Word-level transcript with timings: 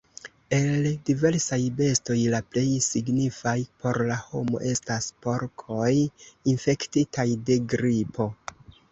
El 0.57 0.85
diversaj 1.07 1.57
bestoj 1.81 2.15
la 2.35 2.37
plej 2.53 2.63
signifaj 2.85 3.53
por 3.83 3.99
la 4.11 4.17
homo 4.29 4.61
estas 4.69 5.09
porkoj 5.25 5.91
infektitaj 6.55 7.27
de 7.51 7.59
gripo. 7.75 8.27